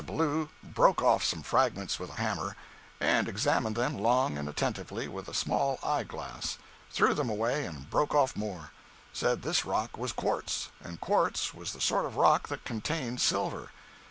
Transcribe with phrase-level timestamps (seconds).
[0.03, 2.55] Ballou broke off some fragments with a hammer,
[2.99, 6.57] and examined them long and attentively with a small eye glass;
[6.89, 8.71] threw them away and broke off more;
[9.13, 13.69] said this rock was quartz, and quartz was the sort of rock that contained silver.